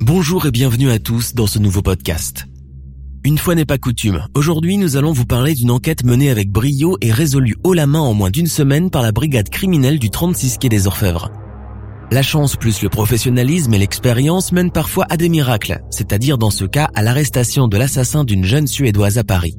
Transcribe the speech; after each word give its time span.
Bonjour 0.00 0.46
et 0.46 0.50
bienvenue 0.50 0.90
à 0.90 0.98
tous 0.98 1.34
dans 1.34 1.46
ce 1.46 1.58
nouveau 1.58 1.82
podcast. 1.82 2.46
Une 3.24 3.36
fois 3.36 3.54
n'est 3.54 3.64
pas 3.64 3.78
coutume, 3.78 4.24
aujourd'hui 4.34 4.78
nous 4.78 4.96
allons 4.96 5.12
vous 5.12 5.26
parler 5.26 5.54
d'une 5.54 5.70
enquête 5.70 6.04
menée 6.04 6.30
avec 6.30 6.50
brio 6.50 6.96
et 7.00 7.12
résolue 7.12 7.56
haut 7.64 7.74
la 7.74 7.86
main 7.86 8.00
en 8.00 8.14
moins 8.14 8.30
d'une 8.30 8.46
semaine 8.46 8.90
par 8.90 9.02
la 9.02 9.12
brigade 9.12 9.48
criminelle 9.50 9.98
du 9.98 10.10
36 10.10 10.58
quai 10.58 10.68
des 10.68 10.86
Orfèvres. 10.86 11.30
La 12.10 12.22
chance 12.22 12.56
plus 12.56 12.80
le 12.80 12.88
professionnalisme 12.88 13.74
et 13.74 13.78
l'expérience 13.78 14.50
mènent 14.50 14.72
parfois 14.72 15.06
à 15.10 15.18
des 15.18 15.28
miracles, 15.28 15.82
c'est-à-dire 15.90 16.38
dans 16.38 16.48
ce 16.48 16.64
cas 16.64 16.88
à 16.94 17.02
l'arrestation 17.02 17.68
de 17.68 17.76
l'assassin 17.76 18.24
d'une 18.24 18.44
jeune 18.44 18.66
Suédoise 18.66 19.18
à 19.18 19.24
Paris. 19.24 19.58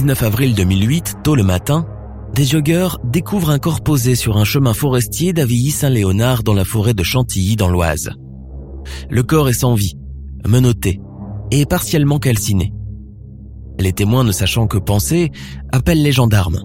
19 0.00 0.22
avril 0.22 0.54
2008, 0.54 1.16
tôt 1.22 1.34
le 1.34 1.42
matin, 1.42 1.86
des 2.34 2.46
joggeurs 2.46 2.98
découvrent 3.04 3.50
un 3.50 3.58
corps 3.58 3.82
posé 3.82 4.14
sur 4.14 4.38
un 4.38 4.44
chemin 4.44 4.72
forestier 4.72 5.34
d'Avilly-Saint-Léonard 5.34 6.42
dans 6.42 6.54
la 6.54 6.64
forêt 6.64 6.94
de 6.94 7.02
Chantilly 7.02 7.54
dans 7.54 7.68
l'Oise. 7.68 8.08
Le 9.10 9.22
corps 9.22 9.50
est 9.50 9.52
sans 9.52 9.74
vie, 9.74 9.98
menotté 10.48 11.02
et 11.50 11.66
partiellement 11.66 12.18
calciné. 12.18 12.72
Les 13.78 13.92
témoins 13.92 14.24
ne 14.24 14.32
sachant 14.32 14.66
que 14.66 14.78
penser 14.78 15.32
appellent 15.70 16.02
les 16.02 16.12
gendarmes. 16.12 16.62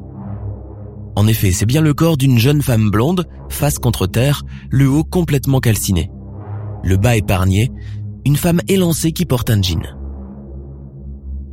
En 1.18 1.28
effet, 1.28 1.52
c'est 1.52 1.66
bien 1.66 1.82
le 1.82 1.94
corps 1.94 2.16
d'une 2.16 2.40
jeune 2.40 2.62
femme 2.62 2.90
blonde, 2.90 3.26
face 3.50 3.80
contre 3.80 4.08
terre, 4.08 4.44
le 4.70 4.88
haut 4.88 5.04
complètement 5.04 5.60
calciné. 5.60 6.10
Le 6.86 6.96
bas 6.96 7.18
épargné, 7.18 7.70
une 8.26 8.38
femme 8.38 8.62
élancée 8.70 9.12
qui 9.12 9.26
porte 9.26 9.50
un 9.50 9.62
jean. 9.62 10.05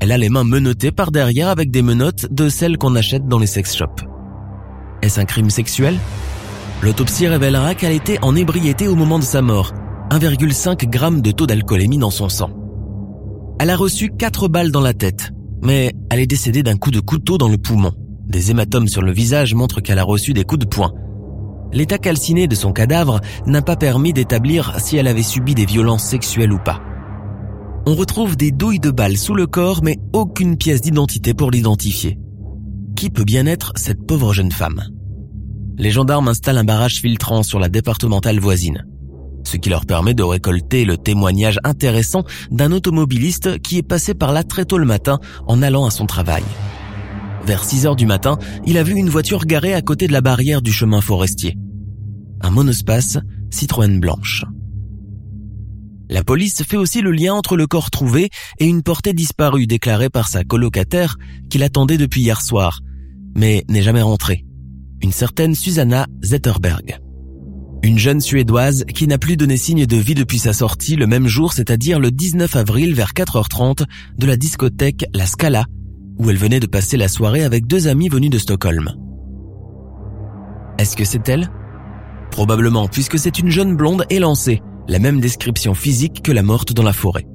Elle 0.02 0.10
a 0.10 0.18
les 0.18 0.30
mains 0.30 0.42
menottées 0.42 0.90
par 0.90 1.12
derrière 1.12 1.46
avec 1.46 1.70
des 1.70 1.80
menottes 1.80 2.26
de 2.28 2.48
celles 2.48 2.76
qu'on 2.76 2.96
achète 2.96 3.28
dans 3.28 3.38
les 3.38 3.46
sex 3.46 3.72
shops. 3.76 4.02
Est-ce 5.00 5.20
un 5.20 5.24
crime 5.24 5.48
sexuel? 5.48 5.96
L'autopsie 6.82 7.28
révélera 7.28 7.76
qu'elle 7.76 7.92
était 7.92 8.18
en 8.20 8.34
ébriété 8.34 8.88
au 8.88 8.96
moment 8.96 9.20
de 9.20 9.24
sa 9.24 9.42
mort, 9.42 9.70
1,5 10.10 10.92
g 10.92 11.20
de 11.20 11.30
taux 11.30 11.46
d'alcoolémie 11.46 11.98
dans 11.98 12.10
son 12.10 12.28
sang. 12.28 12.50
Elle 13.60 13.70
a 13.70 13.76
reçu 13.76 14.10
4 14.10 14.48
balles 14.48 14.72
dans 14.72 14.80
la 14.80 14.92
tête, 14.92 15.30
mais 15.62 15.92
elle 16.10 16.18
est 16.18 16.26
décédée 16.26 16.64
d'un 16.64 16.78
coup 16.78 16.90
de 16.90 16.98
couteau 16.98 17.38
dans 17.38 17.48
le 17.48 17.56
poumon. 17.56 17.92
Des 18.26 18.50
hématomes 18.50 18.88
sur 18.88 19.02
le 19.02 19.12
visage 19.12 19.54
montrent 19.54 19.82
qu'elle 19.82 20.00
a 20.00 20.04
reçu 20.04 20.32
des 20.32 20.42
coups 20.42 20.66
de 20.66 20.68
poing. 20.68 20.92
L'état 21.72 21.98
calciné 21.98 22.48
de 22.48 22.56
son 22.56 22.72
cadavre 22.72 23.20
n'a 23.46 23.62
pas 23.62 23.76
permis 23.76 24.12
d'établir 24.12 24.80
si 24.80 24.96
elle 24.96 25.06
avait 25.06 25.22
subi 25.22 25.54
des 25.54 25.64
violences 25.64 26.02
sexuelles 26.02 26.52
ou 26.52 26.58
pas. 26.58 26.82
On 27.84 27.96
retrouve 27.96 28.36
des 28.36 28.52
douilles 28.52 28.78
de 28.78 28.92
balles 28.92 29.16
sous 29.16 29.34
le 29.34 29.48
corps, 29.48 29.80
mais 29.82 29.98
aucune 30.12 30.56
pièce 30.56 30.80
d'identité 30.80 31.34
pour 31.34 31.50
l'identifier. 31.50 32.16
Qui 32.94 33.10
peut 33.10 33.24
bien 33.24 33.46
être 33.46 33.72
cette 33.74 34.06
pauvre 34.06 34.32
jeune 34.32 34.52
femme? 34.52 34.84
Les 35.78 35.90
gendarmes 35.90 36.28
installent 36.28 36.58
un 36.58 36.64
barrage 36.64 37.00
filtrant 37.00 37.42
sur 37.42 37.58
la 37.58 37.68
départementale 37.68 38.38
voisine, 38.38 38.86
ce 39.44 39.56
qui 39.56 39.68
leur 39.68 39.84
permet 39.84 40.14
de 40.14 40.22
récolter 40.22 40.84
le 40.84 40.96
témoignage 40.96 41.58
intéressant 41.64 42.22
d'un 42.52 42.70
automobiliste 42.70 43.60
qui 43.60 43.78
est 43.78 43.82
passé 43.82 44.14
par 44.14 44.32
là 44.32 44.44
très 44.44 44.64
tôt 44.64 44.78
le 44.78 44.86
matin 44.86 45.18
en 45.48 45.60
allant 45.60 45.84
à 45.84 45.90
son 45.90 46.06
travail. 46.06 46.44
Vers 47.44 47.64
6 47.64 47.86
heures 47.86 47.96
du 47.96 48.06
matin, 48.06 48.38
il 48.64 48.78
a 48.78 48.84
vu 48.84 48.94
une 48.94 49.08
voiture 49.08 49.44
garée 49.44 49.74
à 49.74 49.82
côté 49.82 50.06
de 50.06 50.12
la 50.12 50.20
barrière 50.20 50.62
du 50.62 50.72
chemin 50.72 51.00
forestier. 51.00 51.58
Un 52.42 52.50
monospace 52.50 53.18
Citroën 53.50 53.98
blanche. 53.98 54.44
La 56.12 56.22
police 56.22 56.62
fait 56.62 56.76
aussi 56.76 57.00
le 57.00 57.10
lien 57.10 57.32
entre 57.32 57.56
le 57.56 57.66
corps 57.66 57.90
trouvé 57.90 58.28
et 58.58 58.66
une 58.66 58.82
portée 58.82 59.14
disparue 59.14 59.66
déclarée 59.66 60.10
par 60.10 60.28
sa 60.28 60.44
colocataire 60.44 61.16
qu'il 61.48 61.62
attendait 61.62 61.96
depuis 61.96 62.20
hier 62.20 62.42
soir, 62.42 62.80
mais 63.34 63.64
n'est 63.70 63.80
jamais 63.80 64.02
rentrée. 64.02 64.44
Une 65.00 65.10
certaine 65.10 65.54
Susanna 65.54 66.06
Zetterberg. 66.20 67.00
Une 67.82 67.98
jeune 67.98 68.20
Suédoise 68.20 68.84
qui 68.94 69.06
n'a 69.06 69.16
plus 69.16 69.38
donné 69.38 69.56
signe 69.56 69.86
de 69.86 69.96
vie 69.96 70.14
depuis 70.14 70.38
sa 70.38 70.52
sortie 70.52 70.96
le 70.96 71.06
même 71.06 71.28
jour, 71.28 71.54
c'est-à-dire 71.54 71.98
le 71.98 72.10
19 72.10 72.56
avril 72.56 72.94
vers 72.94 73.12
4h30 73.14 73.86
de 74.18 74.26
la 74.26 74.36
discothèque 74.36 75.06
La 75.14 75.24
Scala, 75.24 75.64
où 76.18 76.28
elle 76.28 76.36
venait 76.36 76.60
de 76.60 76.66
passer 76.66 76.98
la 76.98 77.08
soirée 77.08 77.42
avec 77.42 77.66
deux 77.66 77.88
amis 77.88 78.10
venus 78.10 78.28
de 78.28 78.36
Stockholm. 78.36 78.92
Est-ce 80.76 80.94
que 80.94 81.06
c'est 81.06 81.26
elle? 81.30 81.50
Probablement, 82.30 82.86
puisque 82.86 83.18
c'est 83.18 83.38
une 83.38 83.50
jeune 83.50 83.76
blonde 83.76 84.04
élancée, 84.10 84.60
la 84.88 84.98
même 84.98 85.20
description 85.20 85.74
physique 85.74 86.22
que 86.22 86.32
la 86.32 86.42
morte 86.42 86.72
dans 86.72 86.82
la 86.82 86.92
forêt. 86.92 87.26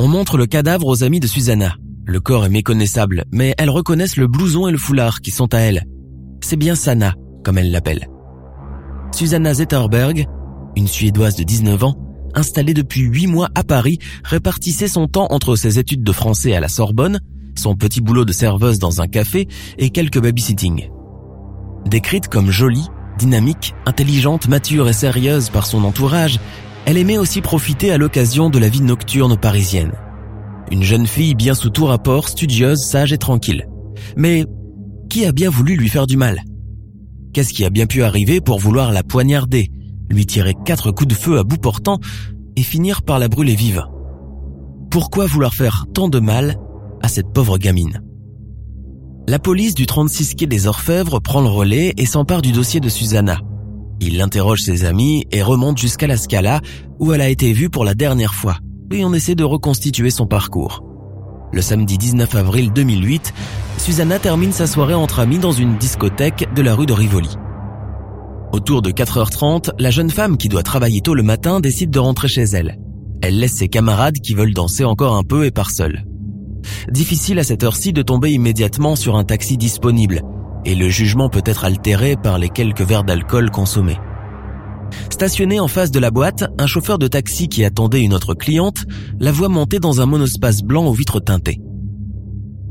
On 0.00 0.08
montre 0.08 0.36
le 0.36 0.46
cadavre 0.46 0.86
aux 0.86 1.04
amis 1.04 1.20
de 1.20 1.26
Susanna. 1.26 1.76
Le 2.04 2.20
corps 2.20 2.44
est 2.44 2.50
méconnaissable, 2.50 3.24
mais 3.30 3.54
elles 3.58 3.70
reconnaissent 3.70 4.16
le 4.16 4.26
blouson 4.26 4.66
et 4.66 4.72
le 4.72 4.78
foulard 4.78 5.20
qui 5.20 5.30
sont 5.30 5.54
à 5.54 5.58
elle. 5.58 5.84
C'est 6.40 6.56
bien 6.56 6.74
Sana, 6.74 7.14
comme 7.44 7.58
elle 7.58 7.70
l'appelle. 7.70 8.08
Susanna 9.14 9.54
Zetterberg, 9.54 10.26
une 10.76 10.88
Suédoise 10.88 11.36
de 11.36 11.44
19 11.44 11.84
ans, 11.84 11.96
installée 12.34 12.74
depuis 12.74 13.02
8 13.02 13.26
mois 13.26 13.48
à 13.54 13.62
Paris, 13.62 13.98
répartissait 14.24 14.88
son 14.88 15.06
temps 15.06 15.28
entre 15.30 15.54
ses 15.54 15.78
études 15.78 16.02
de 16.02 16.12
français 16.12 16.54
à 16.54 16.60
la 16.60 16.68
Sorbonne, 16.68 17.20
son 17.54 17.76
petit 17.76 18.00
boulot 18.00 18.24
de 18.24 18.32
serveuse 18.32 18.78
dans 18.78 19.00
un 19.00 19.06
café 19.06 19.46
et 19.78 19.90
quelques 19.90 20.20
babysitting. 20.20 20.88
Décrite 21.86 22.28
comme 22.28 22.50
jolie, 22.50 22.86
Dynamique, 23.22 23.76
intelligente, 23.86 24.48
mature 24.48 24.88
et 24.88 24.92
sérieuse 24.92 25.48
par 25.48 25.64
son 25.64 25.84
entourage, 25.84 26.40
elle 26.86 26.96
aimait 26.96 27.18
aussi 27.18 27.40
profiter 27.40 27.92
à 27.92 27.96
l'occasion 27.96 28.50
de 28.50 28.58
la 28.58 28.68
vie 28.68 28.80
nocturne 28.80 29.36
parisienne. 29.36 29.92
Une 30.72 30.82
jeune 30.82 31.06
fille 31.06 31.36
bien 31.36 31.54
sous 31.54 31.70
tout 31.70 31.84
rapport, 31.84 32.28
studieuse, 32.28 32.82
sage 32.82 33.12
et 33.12 33.18
tranquille. 33.18 33.68
Mais 34.16 34.44
qui 35.08 35.24
a 35.24 35.30
bien 35.30 35.50
voulu 35.50 35.76
lui 35.76 35.88
faire 35.88 36.08
du 36.08 36.16
mal? 36.16 36.42
Qu'est-ce 37.32 37.54
qui 37.54 37.64
a 37.64 37.70
bien 37.70 37.86
pu 37.86 38.02
arriver 38.02 38.40
pour 38.40 38.58
vouloir 38.58 38.90
la 38.90 39.04
poignarder, 39.04 39.70
lui 40.10 40.26
tirer 40.26 40.56
quatre 40.64 40.90
coups 40.90 41.10
de 41.10 41.14
feu 41.14 41.38
à 41.38 41.44
bout 41.44 41.58
portant 41.58 42.00
et 42.56 42.62
finir 42.64 43.02
par 43.02 43.20
la 43.20 43.28
brûler 43.28 43.54
vive? 43.54 43.84
Pourquoi 44.90 45.26
vouloir 45.26 45.54
faire 45.54 45.86
tant 45.94 46.08
de 46.08 46.18
mal 46.18 46.56
à 47.02 47.06
cette 47.06 47.32
pauvre 47.32 47.56
gamine? 47.56 48.02
La 49.28 49.38
police 49.38 49.74
du 49.74 49.86
36 49.86 50.34
quai 50.34 50.46
des 50.46 50.66
Orfèvres 50.66 51.20
prend 51.20 51.40
le 51.40 51.48
relais 51.48 51.94
et 51.96 52.06
s'empare 52.06 52.42
du 52.42 52.52
dossier 52.52 52.80
de 52.80 52.88
Susanna. 52.88 53.40
Il 54.00 54.20
interroge 54.20 54.62
ses 54.62 54.84
amis 54.84 55.26
et 55.30 55.42
remonte 55.42 55.78
jusqu'à 55.78 56.08
la 56.08 56.16
Scala 56.16 56.60
où 56.98 57.12
elle 57.12 57.20
a 57.20 57.28
été 57.28 57.52
vue 57.52 57.70
pour 57.70 57.84
la 57.84 57.94
dernière 57.94 58.34
fois 58.34 58.56
et 58.90 59.04
on 59.04 59.14
essaie 59.14 59.36
de 59.36 59.44
reconstituer 59.44 60.10
son 60.10 60.26
parcours. 60.26 60.82
Le 61.52 61.62
samedi 61.62 61.98
19 61.98 62.34
avril 62.34 62.72
2008, 62.72 63.32
Susanna 63.78 64.18
termine 64.18 64.52
sa 64.52 64.66
soirée 64.66 64.94
entre 64.94 65.20
amis 65.20 65.38
dans 65.38 65.52
une 65.52 65.76
discothèque 65.76 66.48
de 66.54 66.62
la 66.62 66.74
rue 66.74 66.86
de 66.86 66.92
Rivoli. 66.92 67.36
Autour 68.52 68.82
de 68.82 68.90
4h30, 68.90 69.70
la 69.78 69.90
jeune 69.90 70.10
femme 70.10 70.36
qui 70.36 70.48
doit 70.48 70.62
travailler 70.62 71.00
tôt 71.00 71.14
le 71.14 71.22
matin 71.22 71.60
décide 71.60 71.90
de 71.90 71.98
rentrer 71.98 72.28
chez 72.28 72.42
elle. 72.42 72.78
Elle 73.22 73.38
laisse 73.38 73.54
ses 73.54 73.68
camarades 73.68 74.18
qui 74.18 74.34
veulent 74.34 74.52
danser 74.52 74.84
encore 74.84 75.14
un 75.14 75.22
peu 75.22 75.46
et 75.46 75.50
part 75.50 75.70
seule. 75.70 76.04
Difficile 76.90 77.38
à 77.38 77.44
cette 77.44 77.64
heure-ci 77.64 77.92
de 77.92 78.02
tomber 78.02 78.32
immédiatement 78.32 78.96
sur 78.96 79.16
un 79.16 79.24
taxi 79.24 79.56
disponible, 79.56 80.22
et 80.64 80.74
le 80.74 80.88
jugement 80.88 81.28
peut 81.28 81.42
être 81.44 81.64
altéré 81.64 82.16
par 82.16 82.38
les 82.38 82.48
quelques 82.48 82.82
verres 82.82 83.04
d'alcool 83.04 83.50
consommés. 83.50 83.98
Stationné 85.10 85.60
en 85.60 85.68
face 85.68 85.90
de 85.90 85.98
la 85.98 86.10
boîte, 86.10 86.44
un 86.58 86.66
chauffeur 86.66 86.98
de 86.98 87.08
taxi 87.08 87.48
qui 87.48 87.64
attendait 87.64 88.02
une 88.02 88.14
autre 88.14 88.34
cliente 88.34 88.84
la 89.18 89.32
voit 89.32 89.48
monter 89.48 89.78
dans 89.78 90.00
un 90.00 90.06
monospace 90.06 90.62
blanc 90.62 90.86
aux 90.86 90.92
vitres 90.92 91.20
teintées. 91.20 91.60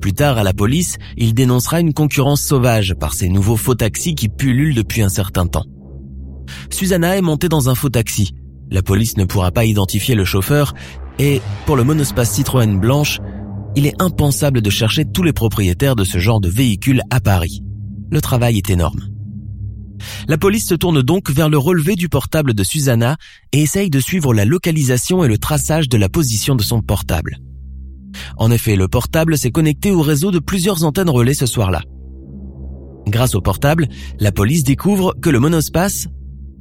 Plus 0.01 0.13
tard, 0.13 0.37
à 0.37 0.43
la 0.43 0.53
police, 0.53 0.97
il 1.15 1.33
dénoncera 1.33 1.79
une 1.79 1.93
concurrence 1.93 2.41
sauvage 2.41 2.95
par 2.99 3.13
ces 3.13 3.29
nouveaux 3.29 3.55
faux 3.55 3.75
taxis 3.75 4.15
qui 4.15 4.29
pullulent 4.29 4.73
depuis 4.73 5.03
un 5.03 5.09
certain 5.09 5.45
temps. 5.45 5.65
Susanna 6.71 7.17
est 7.17 7.21
montée 7.21 7.49
dans 7.49 7.69
un 7.69 7.75
faux 7.75 7.89
taxi. 7.89 8.33
La 8.71 8.81
police 8.81 9.17
ne 9.17 9.25
pourra 9.25 9.51
pas 9.51 9.65
identifier 9.65 10.15
le 10.15 10.25
chauffeur 10.25 10.73
et, 11.19 11.41
pour 11.65 11.75
le 11.75 11.83
monospace 11.83 12.31
Citroën 12.31 12.79
blanche, 12.79 13.19
il 13.75 13.85
est 13.85 14.01
impensable 14.01 14.61
de 14.61 14.69
chercher 14.69 15.05
tous 15.05 15.23
les 15.23 15.33
propriétaires 15.33 15.95
de 15.95 16.03
ce 16.03 16.17
genre 16.17 16.41
de 16.41 16.49
véhicule 16.49 17.01
à 17.09 17.19
Paris. 17.19 17.63
Le 18.09 18.21
travail 18.21 18.57
est 18.57 18.69
énorme. 18.69 19.01
La 20.27 20.37
police 20.37 20.67
se 20.67 20.75
tourne 20.75 21.01
donc 21.01 21.29
vers 21.29 21.49
le 21.49 21.57
relevé 21.57 21.95
du 21.95 22.09
portable 22.09 22.53
de 22.53 22.63
Susanna 22.63 23.17
et 23.53 23.61
essaye 23.61 23.89
de 23.89 23.99
suivre 23.99 24.33
la 24.33 24.45
localisation 24.45 25.23
et 25.23 25.27
le 25.27 25.37
traçage 25.37 25.89
de 25.89 25.97
la 25.97 26.09
position 26.09 26.55
de 26.55 26.63
son 26.63 26.81
portable. 26.81 27.37
En 28.37 28.51
effet, 28.51 28.75
le 28.75 28.87
portable 28.87 29.37
s'est 29.37 29.51
connecté 29.51 29.91
au 29.91 30.01
réseau 30.01 30.31
de 30.31 30.39
plusieurs 30.39 30.83
antennes 30.83 31.09
relais 31.09 31.33
ce 31.33 31.45
soir-là. 31.45 31.81
Grâce 33.07 33.35
au 33.35 33.41
portable, 33.41 33.87
la 34.19 34.31
police 34.31 34.63
découvre 34.63 35.15
que 35.21 35.29
le 35.29 35.39
monospace, 35.39 36.07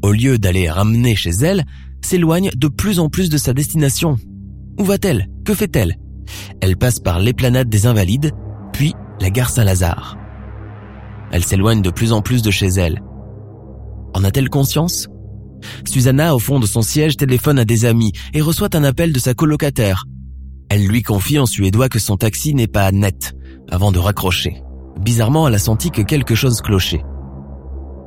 au 0.02 0.12
lieu 0.12 0.38
d'aller 0.38 0.70
ramener 0.70 1.16
chez 1.16 1.30
elle, 1.30 1.64
s'éloigne 2.02 2.50
de 2.56 2.68
plus 2.68 2.98
en 2.98 3.08
plus 3.08 3.28
de 3.28 3.36
sa 3.36 3.52
destination. 3.52 4.16
Où 4.78 4.84
va-t-elle? 4.84 5.28
Que 5.44 5.54
fait-elle? 5.54 5.96
Elle 6.61 6.77
passe 6.77 7.00
par 7.00 7.19
l'éplanade 7.19 7.69
des 7.69 7.87
Invalides, 7.87 8.32
puis 8.73 8.94
la 9.21 9.31
gare 9.31 9.50
Saint-Lazare. 9.50 10.17
Elle 11.32 11.44
s'éloigne 11.44 11.82
de 11.82 11.91
plus 11.91 12.12
en 12.12 12.23
plus 12.23 12.43
de 12.43 12.50
chez 12.50 12.69
elle. 12.69 13.03
En 14.15 14.25
a-t-elle 14.25 14.49
conscience? 14.49 15.09
Susanna, 15.88 16.35
au 16.35 16.38
fond 16.38 16.59
de 16.59 16.67
son 16.67 16.82
siège, 16.82 17.17
téléphone 17.17 17.59
à 17.59 17.65
des 17.65 17.85
amis 17.85 18.12
et 18.35 18.41
reçoit 18.41 18.75
un 18.75 18.85
appel 18.85 19.12
de 19.12 19.19
sa 19.19 19.35
colocataire. 19.35 20.05
Elle 20.69 20.87
lui 20.87 21.03
confie 21.03 21.38
en 21.38 21.47
suédois 21.47 21.88
que 21.88 21.99
son 21.99 22.17
taxi 22.17 22.55
n'est 22.55 22.67
pas 22.67 22.91
net, 22.93 23.35
avant 23.69 23.93
de 23.93 23.99
raccrocher. 23.99 24.62
Bizarrement, 25.00 25.49
elle 25.49 25.55
a 25.55 25.59
senti 25.59 25.91
que 25.91 26.03
quelque 26.03 26.35
chose 26.35 26.61
clochait. 26.61 27.03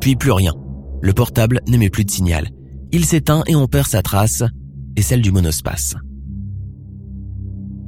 Puis 0.01 0.15
plus 0.15 0.31
rien. 0.31 0.53
Le 1.01 1.13
portable 1.13 1.61
n'émet 1.67 1.89
plus 1.89 2.05
de 2.05 2.11
signal. 2.11 2.49
Il 2.91 3.05
s'éteint 3.05 3.43
et 3.47 3.55
on 3.55 3.67
perd 3.67 3.87
sa 3.87 4.01
trace, 4.01 4.43
et 4.95 5.01
celle 5.01 5.21
du 5.21 5.31
monospace. 5.31 5.95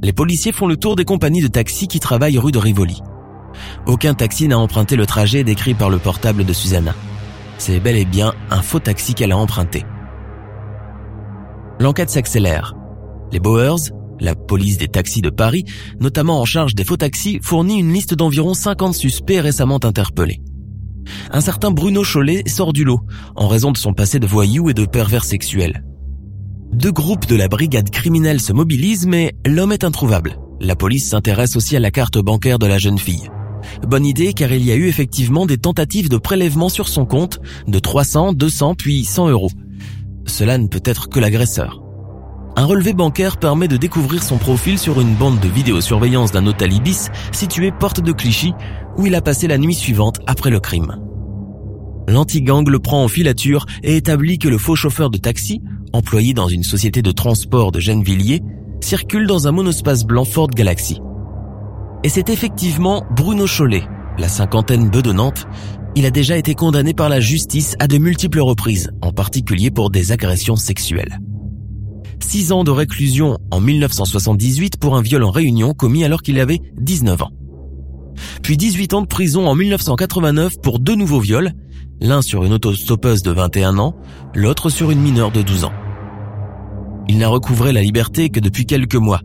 Les 0.02 0.12
policiers 0.12 0.52
font 0.52 0.66
le 0.66 0.76
tour 0.76 0.96
des 0.96 1.04
compagnies 1.04 1.42
de 1.42 1.48
taxis 1.48 1.88
qui 1.88 2.00
travaillent 2.00 2.38
rue 2.38 2.52
de 2.52 2.58
Rivoli. 2.58 3.00
Aucun 3.86 4.14
taxi 4.14 4.48
n'a 4.48 4.58
emprunté 4.58 4.96
le 4.96 5.06
trajet 5.06 5.44
décrit 5.44 5.74
par 5.74 5.90
le 5.90 5.98
portable 5.98 6.44
de 6.44 6.52
Susanna 6.52 6.94
c'est 7.58 7.80
bel 7.80 7.96
et 7.96 8.04
bien 8.04 8.34
un 8.50 8.62
faux 8.62 8.80
taxi 8.80 9.14
qu'elle 9.14 9.32
a 9.32 9.36
emprunté. 9.36 9.84
L'enquête 11.80 12.10
s'accélère. 12.10 12.74
Les 13.32 13.40
Bowers, 13.40 13.90
la 14.20 14.34
police 14.34 14.78
des 14.78 14.88
taxis 14.88 15.20
de 15.20 15.30
Paris, 15.30 15.64
notamment 16.00 16.40
en 16.40 16.44
charge 16.44 16.74
des 16.74 16.84
faux 16.84 16.96
taxis, 16.96 17.38
fournit 17.42 17.78
une 17.78 17.92
liste 17.92 18.14
d'environ 18.14 18.54
50 18.54 18.94
suspects 18.94 19.40
récemment 19.40 19.80
interpellés. 19.84 20.40
Un 21.30 21.40
certain 21.40 21.70
Bruno 21.70 22.02
Chollet 22.02 22.42
sort 22.46 22.72
du 22.72 22.84
lot, 22.84 23.00
en 23.36 23.48
raison 23.48 23.72
de 23.72 23.76
son 23.76 23.92
passé 23.92 24.18
de 24.18 24.26
voyou 24.26 24.70
et 24.70 24.74
de 24.74 24.86
pervers 24.86 25.24
sexuel. 25.24 25.84
Deux 26.72 26.92
groupes 26.92 27.26
de 27.26 27.36
la 27.36 27.48
brigade 27.48 27.90
criminelle 27.90 28.40
se 28.40 28.52
mobilisent, 28.52 29.06
mais 29.06 29.34
l'homme 29.46 29.72
est 29.72 29.84
introuvable. 29.84 30.36
La 30.60 30.76
police 30.76 31.08
s'intéresse 31.08 31.56
aussi 31.56 31.76
à 31.76 31.80
la 31.80 31.90
carte 31.90 32.18
bancaire 32.18 32.58
de 32.58 32.66
la 32.66 32.78
jeune 32.78 32.98
fille. 32.98 33.30
Bonne 33.86 34.06
idée 34.06 34.32
car 34.32 34.52
il 34.52 34.64
y 34.64 34.72
a 34.72 34.76
eu 34.76 34.86
effectivement 34.86 35.46
des 35.46 35.58
tentatives 35.58 36.08
de 36.08 36.18
prélèvement 36.18 36.68
sur 36.68 36.88
son 36.88 37.04
compte 37.04 37.40
de 37.66 37.78
300, 37.78 38.32
200 38.32 38.74
puis 38.74 39.04
100 39.04 39.28
euros. 39.30 39.50
Cela 40.26 40.58
ne 40.58 40.66
peut 40.66 40.82
être 40.84 41.08
que 41.08 41.20
l'agresseur. 41.20 41.82
Un 42.56 42.64
relevé 42.64 42.94
bancaire 42.94 43.36
permet 43.36 43.68
de 43.68 43.76
découvrir 43.76 44.22
son 44.22 44.38
profil 44.38 44.78
sur 44.78 45.00
une 45.00 45.14
bande 45.14 45.40
de 45.40 45.48
vidéosurveillance 45.48 46.32
d'un 46.32 46.46
hôtel 46.46 46.72
Ibis 46.72 47.08
situé 47.32 47.70
porte 47.70 48.00
de 48.00 48.12
Clichy 48.12 48.54
où 48.96 49.06
il 49.06 49.14
a 49.14 49.20
passé 49.20 49.46
la 49.46 49.58
nuit 49.58 49.74
suivante 49.74 50.20
après 50.26 50.50
le 50.50 50.60
crime. 50.60 50.96
L'anti-gang 52.08 52.68
le 52.68 52.78
prend 52.78 53.02
en 53.02 53.08
filature 53.08 53.66
et 53.82 53.96
établit 53.96 54.38
que 54.38 54.48
le 54.48 54.58
faux 54.58 54.76
chauffeur 54.76 55.10
de 55.10 55.18
taxi, 55.18 55.60
employé 55.92 56.34
dans 56.34 56.48
une 56.48 56.62
société 56.62 57.02
de 57.02 57.10
transport 57.10 57.72
de 57.72 57.80
Gennevilliers, 57.80 58.42
circule 58.80 59.26
dans 59.26 59.48
un 59.48 59.52
monospace 59.52 60.04
blanc 60.04 60.24
Ford 60.24 60.48
Galaxy. 60.48 61.00
Et 62.04 62.08
c'est 62.08 62.28
effectivement 62.28 63.04
Bruno 63.10 63.46
Chollet, 63.46 63.82
la 64.18 64.28
cinquantaine 64.28 64.90
bedonnante. 64.90 65.46
Il 65.96 66.06
a 66.06 66.10
déjà 66.10 66.36
été 66.36 66.54
condamné 66.54 66.94
par 66.94 67.08
la 67.08 67.20
justice 67.20 67.74
à 67.80 67.88
de 67.88 67.98
multiples 67.98 68.40
reprises, 68.40 68.90
en 69.02 69.12
particulier 69.12 69.70
pour 69.70 69.90
des 69.90 70.12
agressions 70.12 70.56
sexuelles. 70.56 71.18
Six 72.20 72.52
ans 72.52 72.64
de 72.64 72.70
réclusion 72.70 73.38
en 73.50 73.60
1978 73.60 74.76
pour 74.78 74.96
un 74.96 75.02
viol 75.02 75.24
en 75.24 75.30
réunion 75.30 75.74
commis 75.74 76.04
alors 76.04 76.22
qu'il 76.22 76.38
avait 76.38 76.60
19 76.78 77.22
ans. 77.22 77.30
Puis 78.42 78.56
18 78.56 78.94
ans 78.94 79.02
de 79.02 79.06
prison 79.06 79.46
en 79.46 79.54
1989 79.54 80.60
pour 80.62 80.78
deux 80.78 80.94
nouveaux 80.94 81.20
viols, 81.20 81.52
l'un 82.00 82.22
sur 82.22 82.44
une 82.44 82.52
autostoppeuse 82.52 83.22
de 83.22 83.30
21 83.30 83.78
ans, 83.78 83.96
l'autre 84.34 84.70
sur 84.70 84.90
une 84.90 85.00
mineure 85.00 85.30
de 85.30 85.42
12 85.42 85.64
ans. 85.64 85.72
Il 87.08 87.18
n'a 87.18 87.28
recouvré 87.28 87.72
la 87.72 87.82
liberté 87.82 88.30
que 88.30 88.40
depuis 88.40 88.66
quelques 88.66 88.96
mois, 88.96 89.20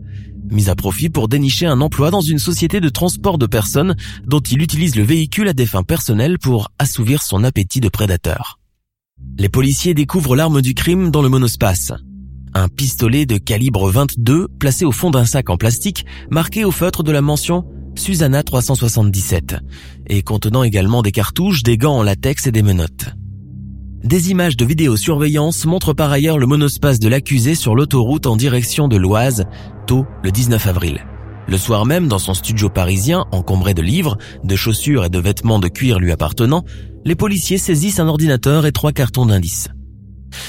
mis 0.50 0.68
à 0.68 0.74
profit 0.74 1.08
pour 1.08 1.28
dénicher 1.28 1.66
un 1.66 1.80
emploi 1.80 2.10
dans 2.10 2.20
une 2.20 2.38
société 2.38 2.80
de 2.80 2.88
transport 2.88 3.38
de 3.38 3.46
personnes 3.46 3.96
dont 4.24 4.40
il 4.40 4.62
utilise 4.62 4.96
le 4.96 5.02
véhicule 5.02 5.48
à 5.48 5.52
des 5.52 5.66
fins 5.66 5.82
personnelles 5.82 6.38
pour 6.38 6.70
assouvir 6.78 7.22
son 7.22 7.42
appétit 7.44 7.80
de 7.80 7.88
prédateur. 7.88 8.58
Les 9.38 9.48
policiers 9.48 9.94
découvrent 9.94 10.36
l'arme 10.36 10.62
du 10.62 10.74
crime 10.74 11.10
dans 11.10 11.22
le 11.22 11.28
monospace. 11.28 11.92
Un 12.54 12.68
pistolet 12.68 13.24
de 13.24 13.38
calibre 13.38 13.90
22 13.90 14.48
placé 14.58 14.84
au 14.84 14.92
fond 14.92 15.10
d'un 15.10 15.24
sac 15.24 15.48
en 15.48 15.56
plastique 15.56 16.04
marqué 16.30 16.64
au 16.64 16.70
feutre 16.70 17.02
de 17.02 17.12
la 17.12 17.22
mention 17.22 17.64
Susanna 17.94 18.42
377 18.42 19.56
et 20.06 20.22
contenant 20.22 20.62
également 20.62 21.02
des 21.02 21.12
cartouches, 21.12 21.62
des 21.62 21.76
gants 21.76 21.98
en 21.98 22.02
latex 22.02 22.46
et 22.46 22.52
des 22.52 22.62
menottes. 22.62 23.14
Des 24.02 24.30
images 24.30 24.56
de 24.56 24.64
vidéosurveillance 24.64 25.64
montrent 25.64 25.92
par 25.92 26.10
ailleurs 26.10 26.38
le 26.38 26.46
monospace 26.46 26.98
de 26.98 27.08
l'accusé 27.08 27.54
sur 27.54 27.76
l'autoroute 27.76 28.26
en 28.26 28.36
direction 28.36 28.88
de 28.88 28.96
l'Oise, 28.96 29.44
tôt 29.86 30.06
le 30.24 30.32
19 30.32 30.66
avril. 30.66 31.06
Le 31.46 31.58
soir 31.58 31.86
même, 31.86 32.08
dans 32.08 32.18
son 32.18 32.34
studio 32.34 32.68
parisien, 32.68 33.26
encombré 33.30 33.74
de 33.74 33.82
livres, 33.82 34.16
de 34.42 34.56
chaussures 34.56 35.04
et 35.04 35.10
de 35.10 35.18
vêtements 35.18 35.58
de 35.58 35.68
cuir 35.68 35.98
lui 35.98 36.12
appartenant, 36.12 36.64
les 37.04 37.14
policiers 37.14 37.58
saisissent 37.58 38.00
un 38.00 38.08
ordinateur 38.08 38.66
et 38.66 38.72
trois 38.72 38.92
cartons 38.92 39.26
d'indices 39.26 39.68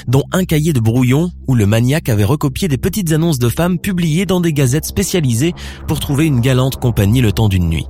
dont 0.06 0.24
un 0.32 0.44
cahier 0.44 0.72
de 0.72 0.80
brouillon 0.80 1.30
où 1.46 1.54
le 1.54 1.66
maniaque 1.66 2.08
avait 2.08 2.24
recopié 2.24 2.68
des 2.68 2.78
petites 2.78 3.12
annonces 3.12 3.38
de 3.38 3.48
femmes 3.48 3.78
publiées 3.78 4.26
dans 4.26 4.40
des 4.40 4.52
gazettes 4.52 4.86
spécialisées 4.86 5.54
pour 5.86 6.00
trouver 6.00 6.26
une 6.26 6.40
galante 6.40 6.76
compagnie 6.76 7.20
le 7.20 7.32
temps 7.32 7.48
d'une 7.48 7.68
nuit. 7.68 7.86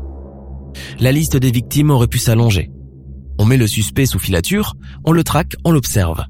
La 0.98 1.12
liste 1.12 1.36
des 1.36 1.50
victimes 1.50 1.90
aurait 1.90 2.08
pu 2.08 2.18
s'allonger. 2.18 2.70
On 3.38 3.44
met 3.44 3.56
le 3.56 3.66
suspect 3.66 4.06
sous 4.06 4.18
filature, 4.18 4.74
on 5.04 5.12
le 5.12 5.24
traque, 5.24 5.56
on 5.64 5.72
l'observe. 5.72 6.24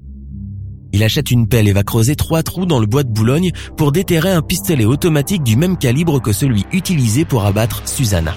Il 0.92 1.02
achète 1.02 1.30
une 1.30 1.49
pelle 1.49 1.66
et 1.66 1.73
va 1.73 1.83
creuser 1.83 2.14
trois 2.14 2.42
trous 2.42 2.66
dans 2.66 2.78
le 2.78 2.87
bois 2.87 3.02
de 3.02 3.11
Boulogne 3.11 3.50
pour 3.76 3.90
déterrer 3.90 4.30
un 4.30 4.42
pistolet 4.42 4.85
automatique 4.85 5.42
du 5.42 5.56
même 5.56 5.76
calibre 5.76 6.21
que 6.21 6.33
celui 6.33 6.64
utilisé 6.73 7.25
pour 7.25 7.44
abattre 7.44 7.83
Susanna. 7.85 8.35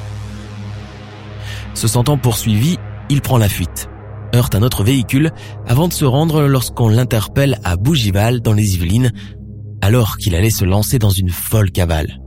Se 1.75 1.88
sentant 1.88 2.17
poursuivi, 2.17 2.77
il 3.10 3.22
prend 3.22 3.38
la 3.38 3.48
fuite, 3.48 3.89
heurte 4.36 4.55
un 4.55 4.62
autre 4.62 4.84
véhicule 4.84 5.31
avant 5.65 5.88
de 5.88 5.93
se 5.93 6.05
rendre 6.05 6.43
lorsqu'on 6.43 6.89
l'interpelle 6.89 7.60
à 7.63 7.75
Bougival 7.75 8.41
dans 8.41 8.53
les 8.53 8.75
Yvelines, 8.75 9.12
alors 9.81 10.17
qu'il 10.17 10.36
allait 10.36 10.50
se 10.50 10.65
lancer 10.65 11.00
dans 11.00 11.10
une 11.10 11.29
folle 11.29 11.72
cavale. 11.72 12.19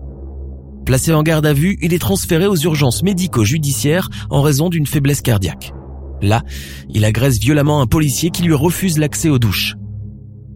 Placé 0.87 1.12
en 1.12 1.23
garde 1.23 1.47
à 1.47 1.52
vue, 1.52 1.78
il 1.83 1.92
est 1.95 1.99
transféré 1.99 2.47
aux 2.47 2.57
urgences 2.57 3.02
médico-judiciaires 3.02 4.09
en 4.30 4.42
raison 4.42 4.69
d'une 4.69 4.87
faiblesse 4.87 5.21
cardiaque. 5.21 5.73
Là, 6.23 6.42
il 6.88 7.04
agresse 7.04 7.38
violemment 7.38 7.80
un 7.80 7.87
policier 7.87 8.30
qui 8.30 8.42
lui 8.42 8.54
refuse 8.54 8.99
l'accès 8.99 9.28
aux 9.28 9.38
douches. 9.38 9.76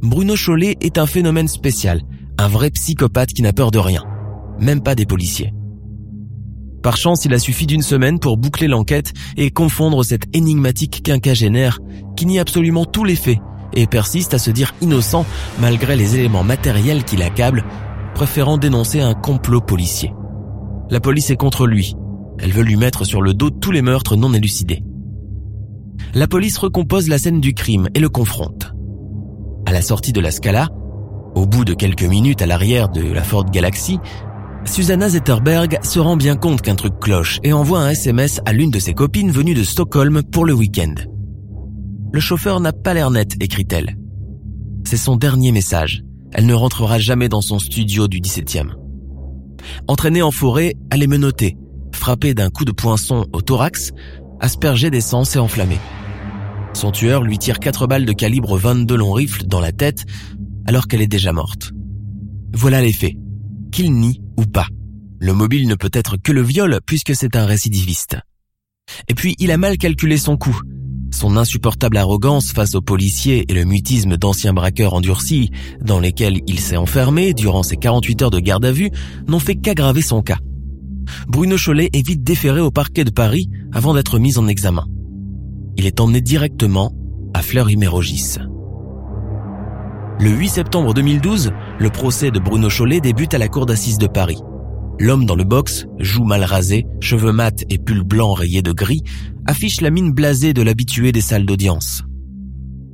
Bruno 0.02 0.34
Chollet 0.36 0.76
est 0.80 0.98
un 0.98 1.06
phénomène 1.06 1.48
spécial, 1.48 2.02
un 2.38 2.48
vrai 2.48 2.70
psychopathe 2.70 3.32
qui 3.32 3.42
n'a 3.42 3.52
peur 3.52 3.70
de 3.70 3.78
rien, 3.78 4.02
même 4.60 4.82
pas 4.82 4.94
des 4.94 5.06
policiers. 5.06 5.52
Par 6.84 6.96
chance, 6.96 7.24
il 7.24 7.34
a 7.34 7.40
suffi 7.40 7.66
d'une 7.66 7.82
semaine 7.82 8.20
pour 8.20 8.36
boucler 8.36 8.68
l'enquête 8.68 9.12
et 9.36 9.50
confondre 9.50 10.04
cet 10.04 10.24
énigmatique 10.36 11.02
quinquagénaire 11.02 11.80
qui 12.16 12.26
nie 12.26 12.38
absolument 12.38 12.84
tous 12.84 13.02
les 13.02 13.16
faits 13.16 13.38
et 13.72 13.88
persiste 13.88 14.34
à 14.34 14.38
se 14.38 14.52
dire 14.52 14.72
innocent 14.80 15.26
malgré 15.60 15.96
les 15.96 16.14
éléments 16.14 16.44
matériels 16.44 17.02
qui 17.02 17.16
l'accablent, 17.16 17.64
préférant 18.14 18.58
dénoncer 18.58 19.00
un 19.00 19.14
complot 19.14 19.60
policier. 19.60 20.12
La 20.90 21.00
police 21.00 21.30
est 21.30 21.36
contre 21.36 21.66
lui. 21.66 21.96
Elle 22.38 22.52
veut 22.52 22.62
lui 22.62 22.76
mettre 22.76 23.04
sur 23.04 23.20
le 23.20 23.34
dos 23.34 23.50
tous 23.50 23.72
les 23.72 23.82
meurtres 23.82 24.14
non 24.14 24.32
élucidés 24.32 24.84
la 26.14 26.28
police 26.28 26.58
recompose 26.58 27.08
la 27.08 27.18
scène 27.18 27.40
du 27.40 27.54
crime 27.54 27.88
et 27.94 28.00
le 28.00 28.08
confronte. 28.08 28.72
À 29.66 29.72
la 29.72 29.82
sortie 29.82 30.12
de 30.12 30.20
la 30.20 30.30
Scala, 30.30 30.68
Au 31.34 31.46
bout 31.46 31.64
de 31.64 31.74
quelques 31.74 32.04
minutes 32.04 32.42
à 32.42 32.46
l'arrière 32.46 32.88
de 32.88 33.02
la 33.02 33.24
Ford 33.24 33.46
Galaxy, 33.46 33.98
Susanna 34.66 35.08
Zetterberg 35.10 35.78
se 35.82 35.98
rend 35.98 36.16
bien 36.16 36.36
compte 36.36 36.62
qu'un 36.62 36.74
truc 36.74 36.98
cloche 36.98 37.38
et 37.42 37.52
envoie 37.52 37.80
un 37.80 37.90
SMS 37.90 38.40
à 38.46 38.52
l'une 38.52 38.70
de 38.70 38.78
ses 38.78 38.94
copines 38.94 39.30
venues 39.30 39.54
de 39.54 39.62
Stockholm 39.62 40.22
pour 40.22 40.46
le 40.46 40.54
week-end. 40.54 40.94
Le 42.12 42.20
chauffeur 42.20 42.60
n'a 42.60 42.72
pas 42.72 42.94
l'air 42.94 43.10
net, 43.10 43.36
écrit-elle. 43.40 43.96
C'est 44.86 44.96
son 44.96 45.16
dernier 45.16 45.52
message. 45.52 46.02
Elle 46.32 46.46
ne 46.46 46.54
rentrera 46.54 46.98
jamais 46.98 47.28
dans 47.28 47.42
son 47.42 47.58
studio 47.58 48.08
du 48.08 48.20
17e. 48.20 48.72
Entraînée 49.86 50.22
en 50.22 50.30
forêt, 50.30 50.74
elle 50.90 51.02
est 51.02 51.08
menottée, 51.08 51.56
frappée 51.92 52.34
d'un 52.34 52.50
coup 52.50 52.64
de 52.64 52.72
poinçon 52.72 53.26
au 53.32 53.42
thorax, 53.42 53.92
aspergée 54.40 54.90
d'essence 54.90 55.36
et 55.36 55.38
enflammée. 55.38 55.78
Son 56.72 56.90
tueur 56.90 57.22
lui 57.22 57.38
tire 57.38 57.60
quatre 57.60 57.86
balles 57.86 58.06
de 58.06 58.12
calibre 58.12 58.58
22 58.58 58.96
long 58.96 59.12
rifle 59.12 59.46
dans 59.46 59.60
la 59.60 59.72
tête 59.72 60.04
alors 60.66 60.88
qu'elle 60.88 61.02
est 61.02 61.06
déjà 61.06 61.32
morte. 61.32 61.72
Voilà 62.52 62.80
les 62.80 62.92
faits. 62.92 63.14
Qu'il 63.70 63.92
nie 63.92 64.23
ou 64.36 64.44
pas. 64.44 64.66
Le 65.20 65.32
mobile 65.32 65.68
ne 65.68 65.74
peut 65.74 65.90
être 65.92 66.16
que 66.16 66.32
le 66.32 66.42
viol 66.42 66.80
puisque 66.86 67.14
c'est 67.14 67.36
un 67.36 67.46
récidiviste. 67.46 68.16
Et 69.08 69.14
puis 69.14 69.34
il 69.38 69.50
a 69.50 69.56
mal 69.56 69.78
calculé 69.78 70.16
son 70.16 70.36
coup. 70.36 70.58
Son 71.10 71.36
insupportable 71.36 71.96
arrogance 71.96 72.50
face 72.50 72.74
aux 72.74 72.80
policiers 72.80 73.44
et 73.48 73.54
le 73.54 73.64
mutisme 73.64 74.16
d'anciens 74.16 74.52
braqueurs 74.52 74.94
endurcis 74.94 75.50
dans 75.80 76.00
lesquels 76.00 76.40
il 76.46 76.58
s'est 76.58 76.76
enfermé 76.76 77.34
durant 77.34 77.62
ses 77.62 77.76
48 77.76 78.22
heures 78.22 78.30
de 78.30 78.40
garde 78.40 78.64
à 78.64 78.72
vue 78.72 78.90
n'ont 79.28 79.38
fait 79.38 79.54
qu'aggraver 79.54 80.02
son 80.02 80.22
cas. 80.22 80.38
Bruno 81.28 81.56
Chollet 81.56 81.90
est 81.92 82.06
vite 82.06 82.22
déféré 82.22 82.60
au 82.60 82.70
parquet 82.70 83.04
de 83.04 83.10
Paris 83.10 83.48
avant 83.72 83.94
d'être 83.94 84.18
mis 84.18 84.38
en 84.38 84.48
examen. 84.48 84.86
Il 85.76 85.86
est 85.86 86.00
emmené 86.00 86.20
directement 86.20 86.92
à 87.32 87.42
Fleury-Mérogis. 87.42 88.38
Le 90.20 90.30
8 90.30 90.48
septembre 90.48 90.94
2012, 90.94 91.52
le 91.78 91.90
procès 91.90 92.30
de 92.30 92.38
Bruno 92.38 92.68
Chollet 92.70 93.00
débute 93.00 93.34
à 93.34 93.38
la 93.38 93.48
cour 93.48 93.66
d'assises 93.66 93.98
de 93.98 94.06
Paris. 94.06 94.38
L'homme 95.00 95.26
dans 95.26 95.34
le 95.34 95.44
box, 95.44 95.86
joues 95.98 96.24
mal 96.24 96.44
rasées, 96.44 96.86
cheveux 97.00 97.32
mat 97.32 97.64
et 97.68 97.78
pull 97.78 98.04
blanc 98.04 98.32
rayé 98.32 98.62
de 98.62 98.72
gris, 98.72 99.02
affiche 99.44 99.80
la 99.80 99.90
mine 99.90 100.12
blasée 100.12 100.54
de 100.54 100.62
l'habitué 100.62 101.10
des 101.10 101.20
salles 101.20 101.46
d'audience. 101.46 102.04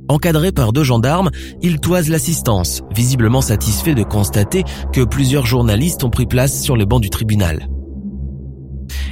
Encadré 0.09 0.51
par 0.51 0.73
deux 0.73 0.83
gendarmes, 0.83 1.29
il 1.61 1.79
toise 1.79 2.09
l'assistance, 2.09 2.81
visiblement 2.93 3.41
satisfait 3.41 3.95
de 3.95 4.03
constater 4.03 4.63
que 4.91 5.05
plusieurs 5.05 5.45
journalistes 5.45 6.03
ont 6.03 6.09
pris 6.09 6.25
place 6.25 6.61
sur 6.61 6.75
le 6.75 6.85
banc 6.85 6.99
du 6.99 7.09
tribunal. 7.09 7.69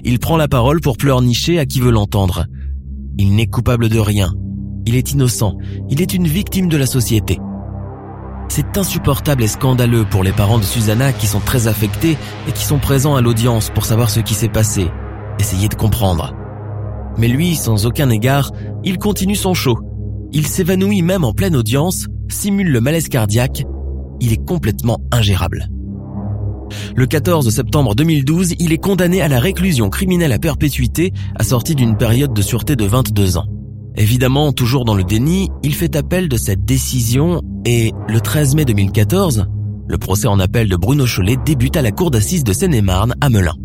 Il 0.04 0.20
prend 0.20 0.36
la 0.36 0.48
parole 0.48 0.82
pour 0.82 0.98
pleurnicher 0.98 1.60
à 1.60 1.66
qui 1.66 1.80
veut 1.80 1.92
l'entendre. 1.92 2.48
Il 3.18 3.36
n'est 3.36 3.48
coupable 3.48 3.88
de 3.88 4.00
rien. 4.00 4.34
Il 4.86 4.96
est 4.96 5.12
innocent. 5.12 5.58
Il 5.90 6.02
est 6.02 6.14
une 6.14 6.28
victime 6.28 6.68
de 6.68 6.78
la 6.78 6.86
société. 6.86 7.40
C'est 8.50 8.78
insupportable 8.78 9.44
et 9.44 9.48
scandaleux 9.48 10.06
pour 10.06 10.24
les 10.24 10.32
parents 10.32 10.58
de 10.58 10.64
Susanna 10.64 11.14
qui 11.14 11.28
sont 11.28 11.40
très 11.40 11.68
affectés 11.68 12.18
et 12.48 12.52
qui 12.52 12.66
sont 12.66 12.80
présents 12.80 13.16
à 13.16 13.22
l'audience 13.22 13.70
pour 13.70 13.86
savoir 13.86 14.10
ce 14.10 14.20
qui 14.20 14.34
s'est 14.34 14.50
passé, 14.50 14.88
essayer 15.40 15.68
de 15.70 15.76
comprendre. 15.76 16.34
Mais 17.18 17.28
lui, 17.28 17.56
sans 17.56 17.86
aucun 17.86 18.10
égard, 18.10 18.52
il 18.84 18.98
continue 18.98 19.36
son 19.36 19.54
show. 19.54 19.78
Il 20.32 20.48
s'évanouit 20.48 21.04
même 21.04 21.24
en 21.24 21.32
pleine 21.32 21.56
audience, 21.56 22.08
simule 22.28 22.72
le 22.72 22.82
malaise 22.82 23.08
cardiaque, 23.08 23.64
il 24.20 24.34
est 24.34 24.46
complètement 24.46 25.00
ingérable. 25.12 25.70
Le 26.96 27.06
14 27.06 27.50
septembre 27.50 27.96
2012, 27.96 28.56
il 28.60 28.74
est 28.74 28.78
condamné 28.78 29.22
à 29.22 29.28
la 29.28 29.40
réclusion 29.40 29.90
criminelle 29.90 30.32
à 30.32 30.40
perpétuité, 30.40 31.14
assortie 31.36 31.76
d'une 31.76 31.98
période 31.98 32.34
de 32.34 32.42
sûreté 32.42 32.76
de 32.76 32.86
22 32.86 33.38
ans. 33.38 33.46
Évidemment, 34.00 34.54
toujours 34.54 34.86
dans 34.86 34.96
le 34.96 35.04
déni, 35.04 35.50
il 35.62 35.76
fait 35.76 35.98
appel 35.98 36.30
de 36.30 36.38
cette 36.38 36.64
décision 36.64 37.42
et 37.66 37.92
le 38.08 38.22
13 38.22 38.56
mai 38.56 38.64
2014, 38.64 39.48
le 39.90 39.98
procès 39.98 40.28
en 40.28 40.40
appel 40.40 40.70
de 40.70 40.78
Bruno 40.78 41.06
Chollet 41.06 41.36
débute 41.46 41.76
à 41.76 41.82
la 41.82 41.92
cour 41.92 42.10
d'assises 42.10 42.46
de 42.46 42.54
Seine-et-Marne 42.54 43.14
à 43.20 43.28
Melun. 43.28 43.56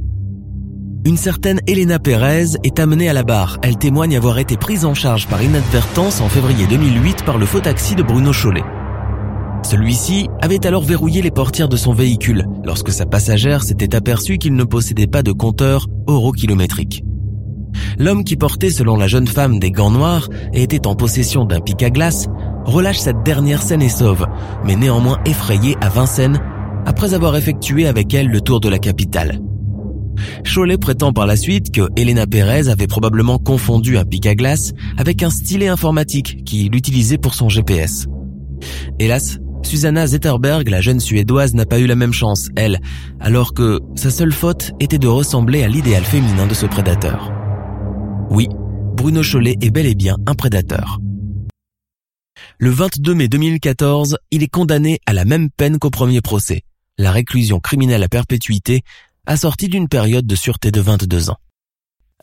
Une 1.06 1.16
certaine 1.16 1.60
Elena 1.68 2.00
Pérez 2.00 2.56
est 2.64 2.80
amenée 2.80 3.08
à 3.08 3.12
la 3.12 3.22
barre. 3.22 3.58
Elle 3.62 3.78
témoigne 3.78 4.16
avoir 4.16 4.40
été 4.40 4.56
prise 4.56 4.84
en 4.84 4.94
charge 4.94 5.28
par 5.28 5.40
inadvertance 5.40 6.20
en 6.20 6.28
février 6.28 6.66
2008 6.66 7.24
par 7.24 7.38
le 7.38 7.46
faux 7.46 7.60
taxi 7.60 7.94
de 7.94 8.02
Bruno 8.02 8.32
Chollet. 8.32 8.64
Celui-ci 9.62 10.28
avait 10.42 10.66
alors 10.66 10.82
verrouillé 10.82 11.22
les 11.22 11.30
portières 11.30 11.68
de 11.68 11.76
son 11.76 11.92
véhicule 11.92 12.44
lorsque 12.64 12.90
sa 12.90 13.06
passagère 13.06 13.62
s'était 13.62 13.94
aperçue 13.94 14.38
qu'il 14.38 14.56
ne 14.56 14.64
possédait 14.64 15.06
pas 15.06 15.22
de 15.22 15.30
compteur 15.30 15.86
eurokilométrique. 16.08 17.04
L'homme 17.98 18.24
qui 18.24 18.36
portait 18.36 18.70
selon 18.70 18.96
la 18.96 19.06
jeune 19.06 19.26
femme 19.26 19.58
des 19.58 19.70
gants 19.70 19.90
noirs 19.90 20.28
et 20.52 20.62
était 20.62 20.86
en 20.86 20.94
possession 20.94 21.44
d'un 21.44 21.60
pic 21.60 21.82
à 21.82 21.90
glace 21.90 22.26
relâche 22.64 22.98
cette 22.98 23.22
dernière 23.24 23.62
scène 23.62 23.82
et 23.82 23.88
sauve, 23.88 24.26
mais 24.64 24.76
néanmoins 24.76 25.18
effrayé 25.26 25.76
à 25.80 25.88
Vincennes 25.88 26.40
après 26.86 27.14
avoir 27.14 27.36
effectué 27.36 27.86
avec 27.86 28.12
elle 28.14 28.28
le 28.28 28.40
tour 28.40 28.60
de 28.60 28.68
la 28.68 28.78
capitale. 28.78 29.40
Cholet 30.44 30.78
prétend 30.78 31.12
par 31.12 31.26
la 31.26 31.36
suite 31.36 31.72
que 31.72 31.88
Elena 31.96 32.26
Pérez 32.26 32.68
avait 32.68 32.86
probablement 32.86 33.38
confondu 33.38 33.98
un 33.98 34.04
pic 34.04 34.26
à 34.26 34.34
glace 34.34 34.72
avec 34.96 35.22
un 35.22 35.30
stylet 35.30 35.68
informatique 35.68 36.44
qu'il 36.44 36.74
utilisait 36.74 37.18
pour 37.18 37.34
son 37.34 37.48
GPS. 37.48 38.06
Hélas, 38.98 39.38
Susanna 39.62 40.06
Zetterberg, 40.06 40.68
la 40.68 40.80
jeune 40.80 41.00
Suédoise, 41.00 41.54
n'a 41.54 41.66
pas 41.66 41.80
eu 41.80 41.86
la 41.86 41.96
même 41.96 42.12
chance, 42.12 42.48
elle, 42.54 42.80
alors 43.18 43.54
que 43.54 43.80
sa 43.94 44.10
seule 44.10 44.32
faute 44.32 44.72
était 44.78 44.98
de 44.98 45.08
ressembler 45.08 45.62
à 45.62 45.68
l'idéal 45.68 46.04
féminin 46.04 46.46
de 46.46 46.54
ce 46.54 46.66
prédateur. 46.66 47.32
Oui, 48.30 48.48
Bruno 48.96 49.22
Chollet 49.22 49.56
est 49.60 49.70
bel 49.70 49.86
et 49.86 49.94
bien 49.94 50.16
un 50.26 50.34
prédateur. 50.34 50.98
Le 52.58 52.70
22 52.70 53.14
mai 53.14 53.28
2014, 53.28 54.18
il 54.30 54.42
est 54.42 54.48
condamné 54.48 55.00
à 55.06 55.12
la 55.12 55.24
même 55.24 55.50
peine 55.50 55.78
qu'au 55.78 55.90
premier 55.90 56.20
procès, 56.20 56.62
la 56.98 57.12
réclusion 57.12 57.60
criminelle 57.60 58.02
à 58.02 58.08
perpétuité, 58.08 58.82
assortie 59.26 59.68
d'une 59.68 59.88
période 59.88 60.26
de 60.26 60.34
sûreté 60.34 60.70
de 60.70 60.80
22 60.80 61.30
ans. 61.30 61.36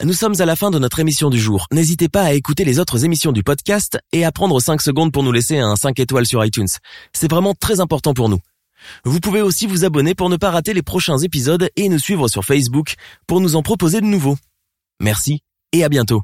Nous 0.04 0.14
sommes 0.14 0.40
à 0.40 0.46
la 0.46 0.56
fin 0.56 0.72
de 0.72 0.80
notre 0.80 1.00
émission 1.00 1.30
du 1.30 1.40
jour. 1.40 1.68
N'hésitez 1.72 2.10
pas 2.10 2.24
à 2.24 2.34
écouter 2.34 2.66
les 2.66 2.80
autres 2.80 3.06
émissions 3.06 3.32
du 3.32 3.44
podcast 3.44 4.00
et 4.12 4.26
à 4.26 4.32
prendre 4.32 4.60
5 4.60 4.82
secondes 4.82 5.12
pour 5.12 5.24
nous 5.24 5.32
laisser 5.32 5.60
un 5.60 5.76
5 5.76 6.00
étoiles 6.00 6.26
sur 6.26 6.44
iTunes. 6.44 6.68
C'est 7.14 7.30
vraiment 7.30 7.54
très 7.54 7.80
important 7.80 8.14
pour 8.14 8.30
nous. 8.30 8.40
Vous 9.06 9.20
pouvez 9.20 9.42
aussi 9.42 9.68
vous 9.68 9.86
abonner 9.86 10.16
pour 10.16 10.30
ne 10.30 10.38
pas 10.38 10.50
rater 10.50 10.74
les 10.74 10.82
prochains 10.82 11.20
épisodes 11.20 11.70
et 11.76 11.90
nous 11.90 12.00
suivre 12.00 12.28
sur 12.28 12.44
Facebook 12.44 12.96
pour 13.28 13.42
nous 13.42 13.56
en 13.56 13.62
proposer 13.62 14.02
de 14.02 14.08
nouveaux. 14.08 14.38
Merci 15.00 15.42
et 15.72 15.84
à 15.84 15.90
bientôt. 15.90 16.24